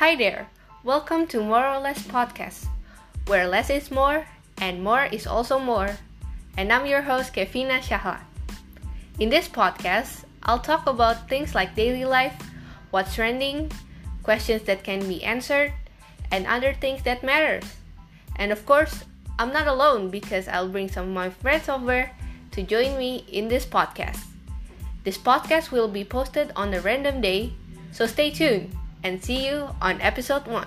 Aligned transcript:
Hi 0.00 0.16
there, 0.16 0.48
welcome 0.82 1.26
to 1.26 1.44
More 1.44 1.60
or 1.62 1.78
Less 1.78 2.00
Podcast, 2.08 2.64
where 3.26 3.46
less 3.46 3.68
is 3.68 3.90
more 3.90 4.24
and 4.56 4.82
more 4.82 5.04
is 5.04 5.26
also 5.26 5.58
more. 5.58 5.92
And 6.56 6.72
I'm 6.72 6.86
your 6.86 7.02
host, 7.02 7.34
Kevina 7.34 7.84
Shahla. 7.84 8.20
In 9.18 9.28
this 9.28 9.46
podcast, 9.46 10.24
I'll 10.42 10.58
talk 10.58 10.86
about 10.86 11.28
things 11.28 11.54
like 11.54 11.76
daily 11.76 12.06
life, 12.06 12.32
what's 12.88 13.14
trending, 13.14 13.70
questions 14.22 14.62
that 14.62 14.84
can 14.84 15.06
be 15.06 15.22
answered, 15.22 15.74
and 16.32 16.46
other 16.46 16.72
things 16.72 17.02
that 17.02 17.22
matters. 17.22 17.68
And 18.36 18.52
of 18.52 18.64
course, 18.64 19.04
I'm 19.38 19.52
not 19.52 19.66
alone 19.66 20.08
because 20.08 20.48
I'll 20.48 20.72
bring 20.72 20.88
some 20.88 21.08
of 21.08 21.12
my 21.12 21.28
friends 21.28 21.68
over 21.68 22.10
to 22.52 22.62
join 22.62 22.96
me 22.96 23.26
in 23.28 23.48
this 23.48 23.66
podcast. 23.66 24.24
This 25.04 25.18
podcast 25.18 25.70
will 25.70 25.88
be 25.88 26.04
posted 26.04 26.52
on 26.56 26.72
a 26.72 26.80
random 26.80 27.20
day, 27.20 27.52
so 27.92 28.06
stay 28.06 28.30
tuned 28.30 28.79
and 29.02 29.22
see 29.22 29.46
you 29.46 29.68
on 29.80 30.00
episode 30.00 30.46
1. 30.46 30.64